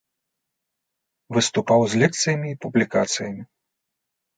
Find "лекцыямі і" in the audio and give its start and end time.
2.07-2.59